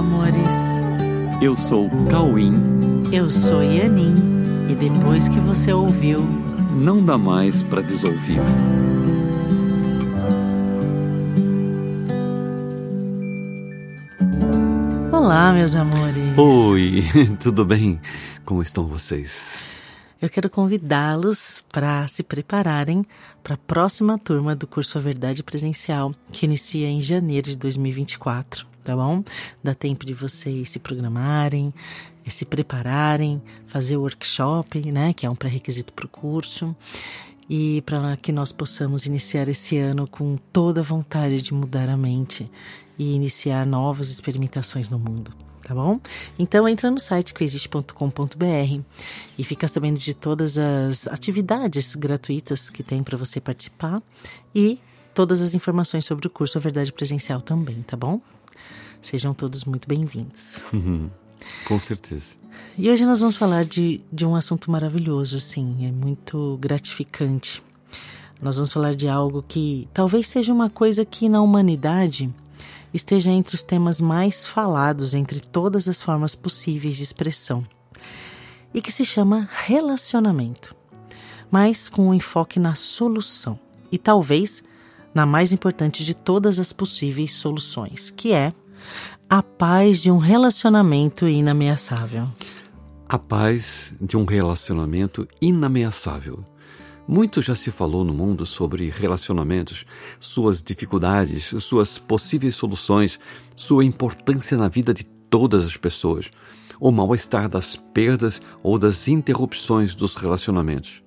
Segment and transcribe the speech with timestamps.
[0.00, 0.56] amores.
[1.42, 2.54] Eu sou Cauim.
[3.12, 4.16] Eu sou Yanin.
[4.70, 6.22] E depois que você ouviu,
[6.74, 8.40] não dá mais para desouvir.
[15.12, 16.38] Olá, meus amores.
[16.38, 17.04] Oi,
[17.38, 18.00] tudo bem?
[18.46, 19.62] Como estão vocês?
[20.20, 23.04] Eu quero convidá-los para se prepararem
[23.42, 28.69] para a próxima turma do curso A Verdade Presencial, que inicia em janeiro de 2024,
[28.82, 29.22] tá bom?
[29.62, 31.72] Dá tempo de vocês se programarem,
[32.26, 36.74] se prepararem, fazer o workshop, né, que é um pré-requisito para o curso,
[37.48, 41.96] e para que nós possamos iniciar esse ano com toda a vontade de mudar a
[41.96, 42.48] mente
[42.98, 45.32] e iniciar novas experimentações no mundo
[45.70, 46.00] tá bom?
[46.36, 48.80] Então entra no site coexiste.com.br
[49.38, 54.02] e fica sabendo de todas as atividades gratuitas que tem para você participar
[54.52, 54.80] e
[55.14, 58.20] todas as informações sobre o curso A Verdade Presencial também, tá bom?
[59.02, 60.64] Sejam todos muito bem-vindos.
[60.72, 61.10] Uhum.
[61.66, 62.34] Com certeza.
[62.76, 67.62] E hoje nós vamos falar de, de um assunto maravilhoso, assim, é muito gratificante.
[68.40, 72.32] Nós vamos falar de algo que talvez seja uma coisa que na humanidade
[72.92, 77.66] esteja entre os temas mais falados entre todas as formas possíveis de expressão
[78.72, 80.74] e que se chama relacionamento,
[81.50, 83.58] mas com um enfoque na solução
[83.90, 84.62] e talvez
[85.14, 88.52] na mais importante de todas as possíveis soluções, que é
[89.28, 92.28] a paz de um relacionamento inameaçável.
[93.08, 96.44] A paz de um relacionamento inameaçável.
[97.06, 99.84] Muito já se falou no mundo sobre relacionamentos,
[100.20, 103.18] suas dificuldades, suas possíveis soluções,
[103.56, 106.30] sua importância na vida de todas as pessoas,
[106.78, 111.02] o mal-estar das perdas ou das interrupções dos relacionamentos.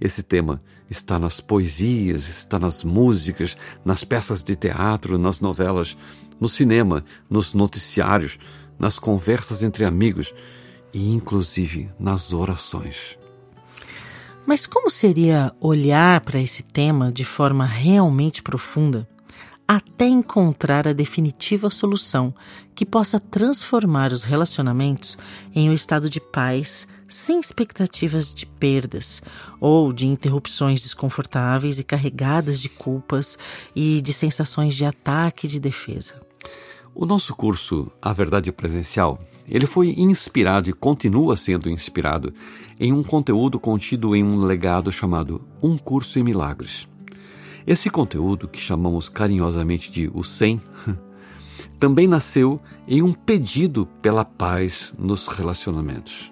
[0.00, 0.60] Esse tema
[0.90, 5.96] está nas poesias, está nas músicas, nas peças de teatro, nas novelas,
[6.42, 8.36] no cinema, nos noticiários,
[8.76, 10.34] nas conversas entre amigos
[10.92, 13.16] e, inclusive, nas orações.
[14.44, 19.08] Mas como seria olhar para esse tema de forma realmente profunda
[19.68, 22.34] até encontrar a definitiva solução
[22.74, 25.16] que possa transformar os relacionamentos
[25.54, 29.22] em um estado de paz sem expectativas de perdas
[29.60, 33.38] ou de interrupções desconfortáveis e carregadas de culpas
[33.76, 36.31] e de sensações de ataque e de defesa?
[36.94, 42.34] O nosso curso A Verdade Presencial, ele foi inspirado e continua sendo inspirado
[42.78, 46.86] em um conteúdo contido em um legado chamado Um Curso em Milagres.
[47.66, 50.60] Esse conteúdo, que chamamos carinhosamente de o 100,
[51.80, 56.30] também nasceu em um pedido pela paz nos relacionamentos.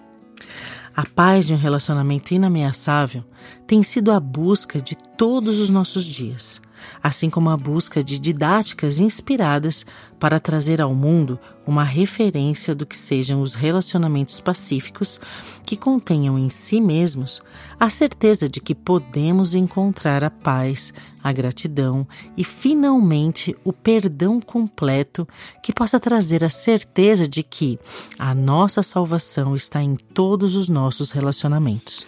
[0.94, 3.24] A paz de um relacionamento inameaçável
[3.66, 6.60] tem sido a busca de todos os nossos dias
[7.02, 9.84] assim como a busca de didáticas inspiradas
[10.18, 15.20] para trazer ao mundo uma referência do que sejam os relacionamentos pacíficos
[15.64, 17.42] que contenham em si mesmos
[17.78, 20.92] a certeza de que podemos encontrar a paz,
[21.22, 25.26] a gratidão e, finalmente, o perdão completo
[25.62, 27.78] que possa trazer a certeza de que
[28.18, 32.06] a nossa salvação está em todos os nossos relacionamentos.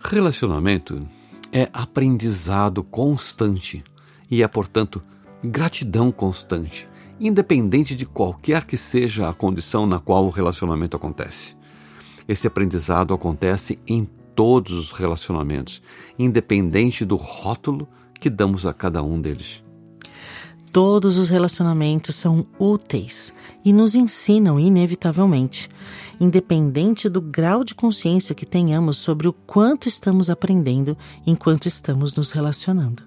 [0.00, 1.06] Relacionamento
[1.52, 3.82] é aprendizado constante
[4.30, 5.02] e é, portanto,
[5.42, 6.88] gratidão constante,
[7.20, 11.56] independente de qualquer que seja a condição na qual o relacionamento acontece.
[12.26, 15.82] Esse aprendizado acontece em todos os relacionamentos,
[16.18, 17.88] independente do rótulo
[18.20, 19.62] que damos a cada um deles.
[20.70, 23.32] Todos os relacionamentos são úteis
[23.64, 25.70] e nos ensinam inevitavelmente,
[26.20, 30.96] independente do grau de consciência que tenhamos sobre o quanto estamos aprendendo
[31.26, 33.02] enquanto estamos nos relacionando.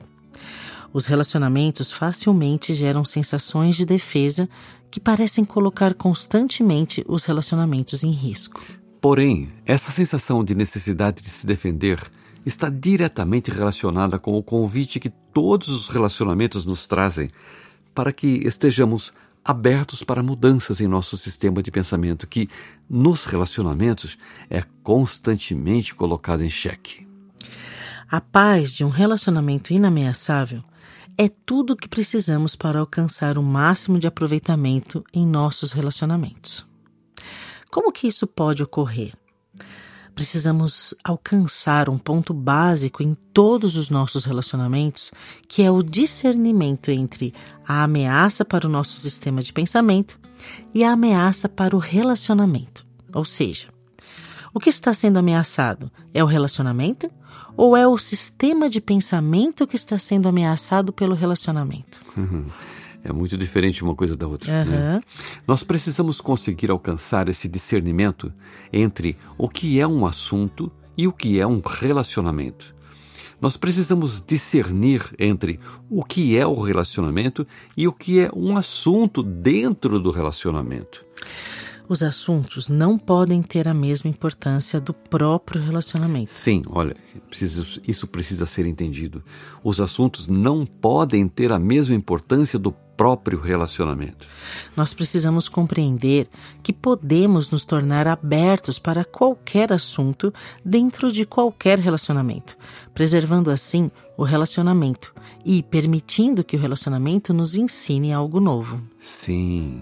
[0.93, 4.49] Os relacionamentos facilmente geram sensações de defesa
[4.89, 8.61] que parecem colocar constantemente os relacionamentos em risco.
[8.99, 12.11] Porém, essa sensação de necessidade de se defender
[12.45, 17.29] está diretamente relacionada com o convite que todos os relacionamentos nos trazem
[17.95, 19.13] para que estejamos
[19.43, 22.47] abertos para mudanças em nosso sistema de pensamento, que
[22.89, 24.17] nos relacionamentos
[24.49, 27.07] é constantemente colocado em xeque.
[28.09, 30.63] A paz de um relacionamento inameaçável
[31.17, 36.65] é tudo o que precisamos para alcançar o máximo de aproveitamento em nossos relacionamentos.
[37.69, 39.13] Como que isso pode ocorrer?
[40.13, 45.11] Precisamos alcançar um ponto básico em todos os nossos relacionamentos,
[45.47, 47.33] que é o discernimento entre
[47.65, 50.19] a ameaça para o nosso sistema de pensamento
[50.73, 52.85] e a ameaça para o relacionamento.
[53.13, 53.67] Ou seja,
[54.53, 57.09] o que está sendo ameaçado é o relacionamento
[57.55, 62.01] ou é o sistema de pensamento que está sendo ameaçado pelo relacionamento?
[62.17, 62.45] Uhum.
[63.03, 64.61] É muito diferente uma coisa da outra.
[64.61, 64.69] Aham.
[64.69, 65.01] Né?
[65.47, 68.31] Nós precisamos conseguir alcançar esse discernimento
[68.71, 72.75] entre o que é um assunto e o que é um relacionamento.
[73.41, 75.59] Nós precisamos discernir entre
[75.89, 77.45] o que é o relacionamento
[77.75, 81.03] e o que é um assunto dentro do relacionamento.
[81.91, 86.31] Os assuntos não podem ter a mesma importância do próprio relacionamento.
[86.31, 86.95] Sim, olha,
[87.27, 89.21] precisa- isso precisa ser entendido.
[89.61, 94.25] Os assuntos não podem ter a mesma importância do próprio relacionamento.
[94.73, 96.29] Nós precisamos compreender
[96.63, 100.33] que podemos nos tornar abertos para qualquer assunto
[100.63, 102.55] dentro de qualquer relacionamento,
[102.93, 108.81] preservando assim o relacionamento e permitindo que o relacionamento nos ensine algo novo.
[109.01, 109.81] Sim,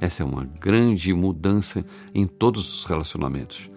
[0.00, 1.84] essa é uma grande mudança
[2.14, 3.68] em todos os relacionamentos.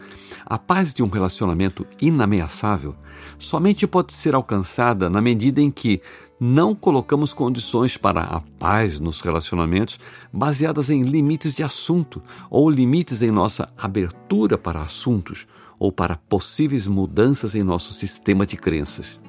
[0.45, 2.95] A paz de um relacionamento inameaçável
[3.39, 6.01] somente pode ser alcançada na medida em que
[6.39, 9.99] não colocamos condições para a paz nos relacionamentos
[10.33, 15.47] baseadas em limites de assunto ou limites em nossa abertura para assuntos
[15.79, 19.19] ou para possíveis mudanças em nosso sistema de crenças.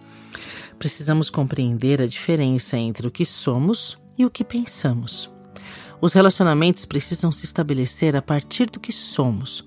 [0.79, 5.32] Precisamos compreender a diferença entre o que somos e o que pensamos.
[6.03, 9.65] Os relacionamentos precisam se estabelecer a partir do que somos,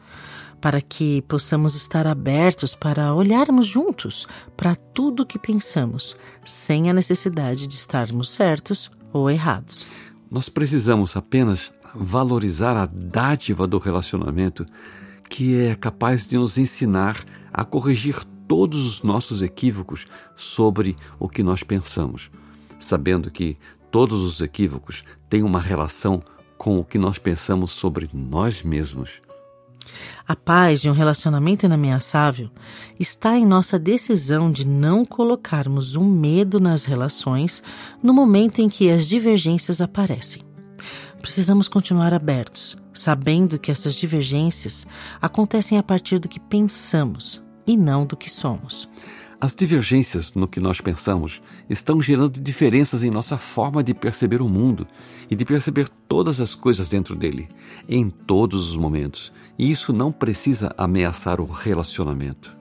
[0.60, 4.28] para que possamos estar abertos para olharmos juntos
[4.58, 9.86] para tudo o que pensamos, sem a necessidade de estarmos certos ou errados.
[10.30, 14.66] Nós precisamos apenas valorizar a dádiva do relacionamento
[15.30, 17.24] que é capaz de nos ensinar
[17.54, 20.06] a corrigir todos os nossos equívocos
[20.36, 22.30] sobre o que nós pensamos,
[22.78, 23.58] sabendo que
[23.95, 26.21] todos os equívocos têm uma relação
[26.57, 29.21] com o que nós pensamos sobre nós mesmos.
[30.27, 32.51] A paz de um relacionamento inameaçável
[33.00, 37.63] está em nossa decisão de não colocarmos o medo nas relações
[38.03, 40.41] no momento em que as divergências aparecem.
[41.21, 44.86] Precisamos continuar abertos, sabendo que essas divergências
[45.21, 48.89] acontecem a partir do que pensamos e não do que somos.
[49.40, 54.50] As divergências no que nós pensamos estão gerando diferenças em nossa forma de perceber o
[54.50, 54.88] mundo
[55.30, 57.50] e de perceber todas as coisas dentro dele,
[57.88, 59.32] em todos os momentos.
[59.58, 62.56] E isso não precisa ameaçar o relacionamento.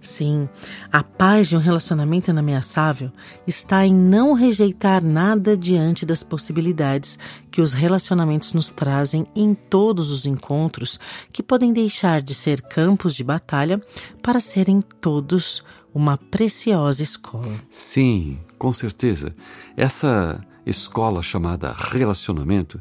[0.00, 0.48] Sim,
[0.92, 3.10] a paz de um relacionamento inameaçável
[3.46, 7.18] está em não rejeitar nada diante das possibilidades
[7.50, 10.98] que os relacionamentos nos trazem em todos os encontros,
[11.32, 13.80] que podem deixar de ser campos de batalha
[14.22, 15.62] para serem todos
[15.94, 17.60] uma preciosa escola.
[17.70, 19.34] Sim, com certeza.
[19.76, 22.80] Essa escola chamada relacionamento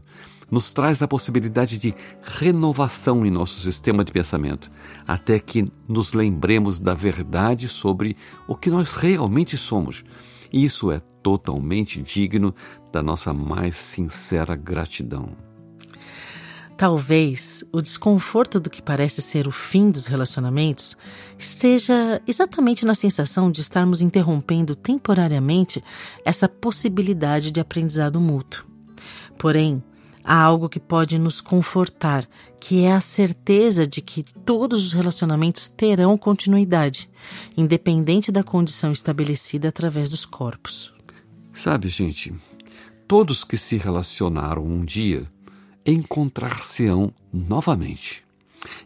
[0.50, 4.72] nos traz a possibilidade de renovação em nosso sistema de pensamento,
[5.06, 8.16] até que nos lembremos da verdade sobre
[8.48, 10.04] o que nós realmente somos.
[10.52, 12.56] Isso é totalmente digno
[12.92, 15.47] da nossa mais sincera gratidão.
[16.78, 20.96] Talvez o desconforto do que parece ser o fim dos relacionamentos
[21.36, 25.84] esteja exatamente na sensação de estarmos interrompendo temporariamente
[26.24, 28.64] essa possibilidade de aprendizado mútuo.
[29.40, 29.82] Porém,
[30.24, 32.30] há algo que pode nos confortar,
[32.62, 37.10] que é a certeza de que todos os relacionamentos terão continuidade,
[37.58, 40.94] independente da condição estabelecida através dos corpos.
[41.52, 42.36] Sabe, gente,
[43.08, 45.28] todos que se relacionaram um dia
[45.88, 48.24] encontrar-se-ão novamente.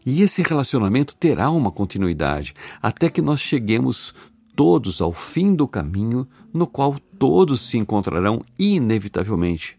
[0.06, 4.14] E esse relacionamento terá uma continuidade até que nós cheguemos
[4.56, 9.78] todos ao fim do caminho no qual todos se encontrarão inevitavelmente.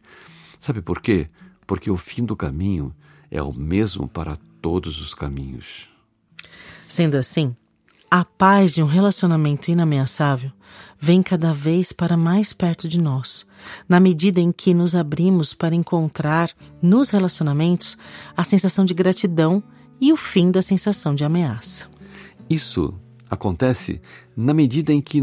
[0.59, 1.29] Sabe por quê?
[1.67, 2.95] Porque o fim do caminho
[3.31, 5.89] é o mesmo para todos os caminhos.
[6.89, 7.57] Sendo assim,
[8.13, 10.53] a paz de um relacionamento inameaçável
[11.01, 13.47] vem cada vez para mais perto de nós,
[13.89, 16.51] na medida em que nos abrimos para encontrar
[16.83, 17.97] nos relacionamentos
[18.37, 19.63] a sensação de gratidão
[19.99, 21.89] e o fim da sensação de ameaça.
[22.51, 22.93] Isso
[23.31, 23.99] acontece
[24.37, 25.23] na medida em que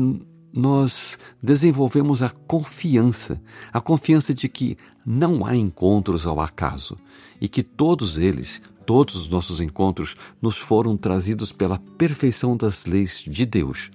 [0.51, 3.39] nós desenvolvemos a confiança,
[3.71, 6.97] a confiança de que não há encontros ao acaso
[7.39, 13.23] e que todos eles, todos os nossos encontros, nos foram trazidos pela perfeição das leis
[13.23, 13.91] de Deus,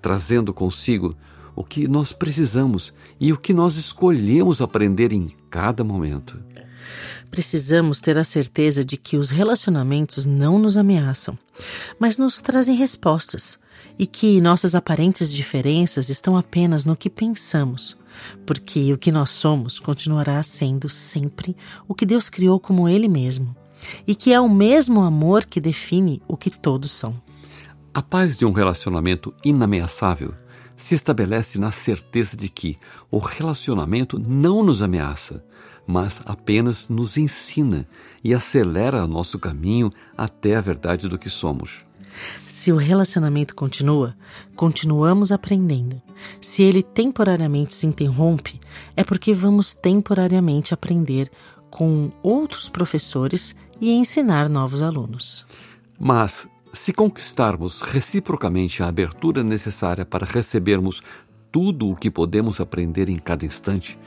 [0.00, 1.14] trazendo consigo
[1.54, 6.42] o que nós precisamos e o que nós escolhemos aprender em cada momento.
[7.30, 11.38] Precisamos ter a certeza de que os relacionamentos não nos ameaçam,
[11.98, 13.58] mas nos trazem respostas
[13.98, 17.98] e que nossas aparentes diferenças estão apenas no que pensamos,
[18.46, 21.54] porque o que nós somos continuará sendo sempre
[21.86, 23.54] o que Deus criou como Ele mesmo,
[24.06, 27.14] e que é o mesmo amor que define o que todos são.
[27.94, 30.34] A paz de um relacionamento inameaçável
[30.76, 32.78] se estabelece na certeza de que
[33.10, 35.44] o relacionamento não nos ameaça,
[35.86, 37.86] mas apenas nos ensina
[38.22, 41.84] e acelera o nosso caminho até a verdade do que somos.
[42.46, 44.14] Se o relacionamento continua,
[44.54, 46.00] continuamos aprendendo.
[46.40, 48.60] Se ele temporariamente se interrompe,
[48.96, 51.30] é porque vamos temporariamente aprender
[51.70, 55.44] com outros professores e ensinar novos alunos.
[55.98, 61.02] Mas, se conquistarmos reciprocamente a abertura necessária para recebermos
[61.50, 63.98] tudo o que podemos aprender em cada instante,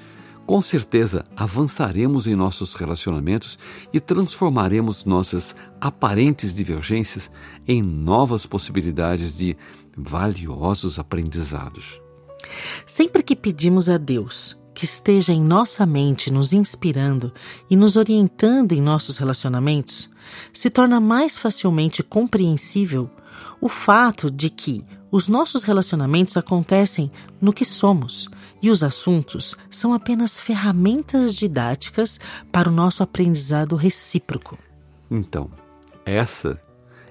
[0.45, 3.59] com certeza avançaremos em nossos relacionamentos
[3.91, 7.29] e transformaremos nossas aparentes divergências
[7.67, 9.57] em novas possibilidades de
[9.97, 11.99] valiosos aprendizados.
[12.85, 17.33] Sempre que pedimos a Deus que esteja em nossa mente nos inspirando
[17.69, 20.09] e nos orientando em nossos relacionamentos,
[20.53, 23.09] se torna mais facilmente compreensível
[23.61, 28.29] o fato de que os nossos relacionamentos acontecem no que somos
[28.61, 32.19] e os assuntos são apenas ferramentas didáticas
[32.51, 34.57] para o nosso aprendizado recíproco.
[35.09, 35.49] Então,
[36.05, 36.61] essa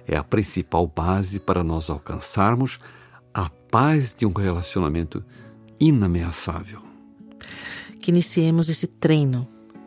[0.06, 2.78] é a principal base para nós alcançarmos
[3.32, 5.24] a paz de um relacionamento
[5.80, 6.83] inameaçável.
[8.00, 9.46] Que iniciemos esse treino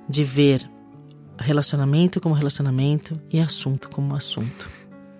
[0.10, 0.70] de ver
[1.40, 4.78] relacionamento como relacionamento e assunto como assunto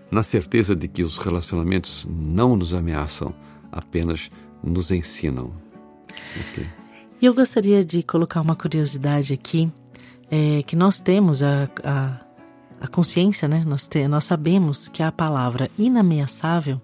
[0.10, 3.34] na certeza de que os relacionamentos não nos ameaçam,
[3.72, 4.32] apenas
[4.64, 5.52] nos ensinam.
[6.52, 6.68] Okay.
[7.22, 9.72] E eu gostaria de colocar uma curiosidade aqui,
[10.30, 12.20] é, que nós temos a, a,
[12.82, 13.64] a consciência, né?
[13.66, 16.82] Nós, te, nós sabemos que a palavra inameaçável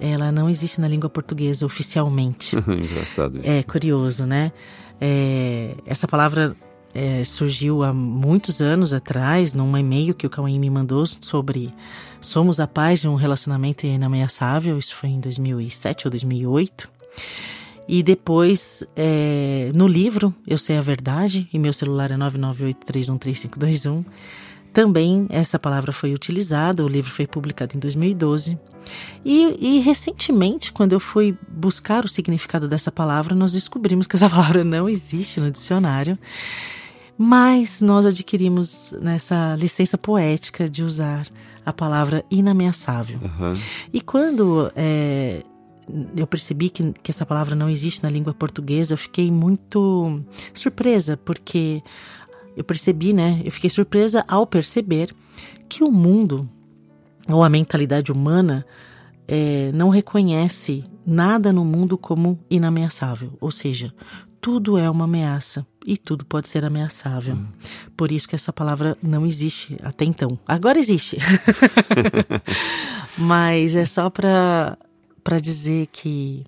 [0.00, 2.56] ela não existe na língua portuguesa oficialmente.
[2.56, 3.48] Engraçado isso.
[3.48, 4.52] É curioso, né?
[5.00, 6.56] É, essa palavra
[6.94, 11.70] é, surgiu há muitos anos atrás, num e-mail que o Cauã me mandou sobre
[12.20, 16.90] Somos a Paz de um Relacionamento Inameaçável, isso foi em 2007 ou 2008.
[17.86, 24.04] E depois, é, no livro Eu Sei a Verdade, e meu celular é 998313521,
[24.78, 28.56] também essa palavra foi utilizada, o livro foi publicado em 2012.
[29.24, 34.30] E, e, recentemente, quando eu fui buscar o significado dessa palavra, nós descobrimos que essa
[34.30, 36.16] palavra não existe no dicionário
[37.20, 41.26] mas nós adquirimos nessa licença poética de usar
[41.66, 43.18] a palavra inameaçável.
[43.20, 43.54] Uhum.
[43.92, 45.42] E quando é,
[46.16, 50.22] eu percebi que, que essa palavra não existe na língua portuguesa, eu fiquei muito
[50.54, 51.82] surpresa, porque
[52.58, 53.40] eu percebi, né?
[53.44, 55.14] Eu fiquei surpresa ao perceber
[55.68, 56.48] que o mundo,
[57.28, 58.66] ou a mentalidade humana,
[59.28, 63.32] é, não reconhece nada no mundo como inameaçável.
[63.40, 63.94] Ou seja,
[64.40, 67.36] tudo é uma ameaça e tudo pode ser ameaçável.
[67.36, 67.46] Hum.
[67.96, 70.36] Por isso que essa palavra não existe até então.
[70.44, 71.16] Agora existe.
[73.16, 74.76] Mas é só para
[75.22, 76.44] para dizer que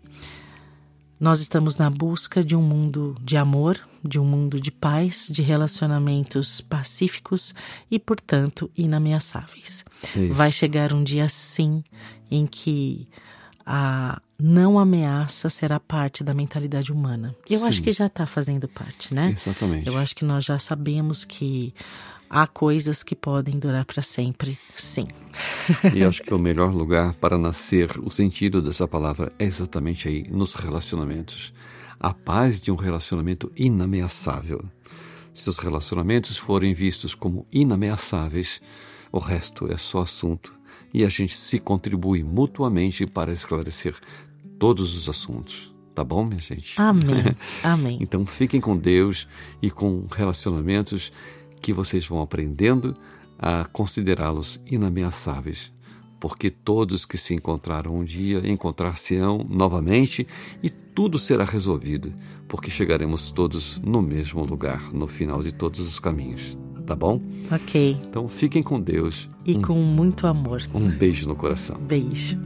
[1.20, 5.42] nós estamos na busca de um mundo de amor, de um mundo de paz, de
[5.42, 7.54] relacionamentos pacíficos
[7.90, 9.84] e, portanto, inameaçáveis.
[10.16, 10.32] Isso.
[10.32, 11.84] Vai chegar um dia sim
[12.30, 13.06] em que
[13.66, 17.36] a não ameaça será parte da mentalidade humana.
[17.48, 17.68] Eu Sim.
[17.68, 19.30] acho que já está fazendo parte, né?
[19.30, 19.86] Exatamente.
[19.86, 21.74] Eu acho que nós já sabemos que
[22.30, 25.08] há coisas que podem durar para sempre, sim.
[25.92, 30.24] E acho que o melhor lugar para nascer, o sentido dessa palavra é exatamente aí,
[30.30, 31.52] nos relacionamentos.
[31.98, 34.64] A paz de um relacionamento inameaçável.
[35.34, 38.62] Se os relacionamentos forem vistos como inameaçáveis,
[39.10, 40.54] o resto é só assunto
[40.94, 43.94] e a gente se contribui mutuamente para esclarecer
[44.58, 45.74] todos os assuntos.
[45.94, 46.80] Tá bom, minha gente?
[46.80, 47.36] Amém.
[47.62, 47.98] Amém.
[48.00, 49.26] então fiquem com Deus
[49.60, 51.12] e com relacionamentos
[51.60, 52.96] que vocês vão aprendendo
[53.38, 55.72] a considerá-los inameaçáveis,
[56.18, 60.26] porque todos que se encontraram um dia encontrar-se-ão novamente
[60.62, 62.12] e tudo será resolvido,
[62.48, 66.58] porque chegaremos todos no mesmo lugar no final de todos os caminhos
[66.90, 67.22] tá bom?
[67.52, 67.96] Ok.
[68.08, 69.30] Então fiquem com Deus.
[69.46, 70.60] E um, com muito amor.
[70.74, 71.76] Um beijo no coração.
[71.78, 72.36] Beijo.